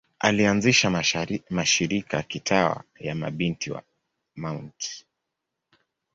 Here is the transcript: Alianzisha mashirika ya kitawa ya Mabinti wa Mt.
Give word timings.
Alianzisha 0.19 1.03
mashirika 1.49 2.17
ya 2.17 2.23
kitawa 2.23 2.83
ya 2.99 3.15
Mabinti 3.15 3.71
wa 3.71 3.83
Mt. 4.35 5.05